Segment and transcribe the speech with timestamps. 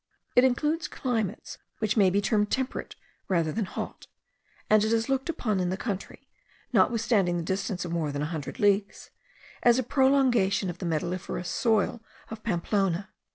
[0.35, 2.95] It includes climates which may be termed temperate
[3.27, 4.07] rather than hot;
[4.67, 6.27] and it is looked upon in the country,
[6.73, 9.11] notwithstanding the distance of more than a hundred leagues,
[9.61, 12.01] as a prolongation of the metalliferous soil
[12.31, 13.09] of Pamplona.